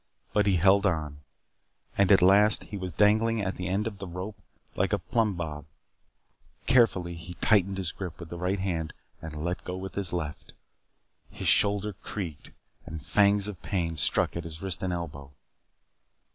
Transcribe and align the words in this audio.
But 0.33 0.47
he 0.47 0.55
held 0.55 0.87
on. 0.87 1.19
And 1.95 2.11
at 2.11 2.23
last 2.23 2.63
he 2.63 2.75
was 2.75 2.91
dangling 2.91 3.39
at 3.39 3.57
the 3.57 3.67
end 3.67 3.85
of 3.85 3.99
the 3.99 4.07
rope 4.07 4.35
like 4.75 4.93
a 4.93 4.97
plumb 4.97 5.35
bob. 5.35 5.65
Carefully 6.65 7.13
he 7.13 7.35
tightened 7.35 7.77
his 7.77 7.91
grip 7.91 8.19
with 8.19 8.31
his 8.31 8.39
right 8.39 8.57
hand 8.57 8.93
and 9.21 9.43
let 9.43 9.63
go 9.63 9.75
with 9.77 9.93
the 9.93 10.15
left. 10.15 10.53
His 11.29 11.47
shoulder 11.47 11.93
creaked, 12.01 12.49
and 12.87 13.05
fangs 13.05 13.47
of 13.47 13.61
pain 13.61 13.95
struck 13.95 14.35
at 14.35 14.43
his 14.43 14.59
wrist 14.59 14.81
and 14.81 14.91
elbow. 14.91 15.33